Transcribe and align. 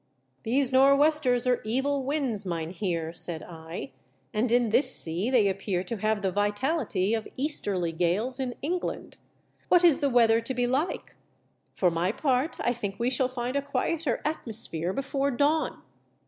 "These 0.45 0.71
nor' 0.71 0.95
westers 0.95 1.45
are 1.45 1.61
evil 1.63 2.03
winds, 2.03 2.43
mynheer," 2.43 3.13
said 3.13 3.43
I, 3.43 3.91
"and 4.33 4.51
in 4.51 4.69
this 4.69 4.95
sea 4.95 5.29
they 5.29 5.47
appear 5.47 5.83
to 5.83 5.97
have 5.97 6.23
the 6.23 6.31
vitality 6.31 7.13
of 7.13 7.27
easterly 7.37 7.91
gales 7.91 8.39
in 8.39 8.55
England. 8.63 9.17
What 9.67 9.83
is 9.83 9.99
the 9.99 10.09
weather 10.09 10.41
to 10.41 10.53
be 10.55 10.65
like? 10.65 11.15
For 11.75 11.91
my 11.91 12.11
part, 12.11 12.55
I 12.61 12.73
think 12.73 12.95
we 12.99 13.11
shall 13.11 13.27
find 13.27 13.55
a 13.55 13.61
quieter 13.61 14.23
atmosphere 14.25 14.91
before 14.91 15.29
dawn." 15.29 15.83